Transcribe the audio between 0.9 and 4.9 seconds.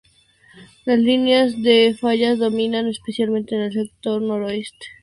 líneas de fallas dominan especialmente en el sector noroeste.